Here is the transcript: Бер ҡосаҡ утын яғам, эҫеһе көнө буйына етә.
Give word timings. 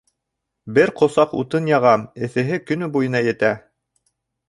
Бер 0.77 0.91
ҡосаҡ 1.01 1.35
утын 1.43 1.69
яғам, 1.73 2.09
эҫеһе 2.31 2.61
көнө 2.73 2.91
буйына 2.97 3.25
етә. 3.33 3.57